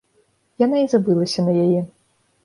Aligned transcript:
Яна 0.61 0.79
і 0.83 0.87
забылася 0.93 1.45
на 1.49 1.53
яе. 1.65 1.81